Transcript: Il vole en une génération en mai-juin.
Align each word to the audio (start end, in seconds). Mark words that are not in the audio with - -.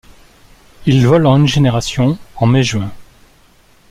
Il 0.87 1.05
vole 1.05 1.27
en 1.27 1.37
une 1.37 1.47
génération 1.47 2.17
en 2.37 2.47
mai-juin. 2.47 2.91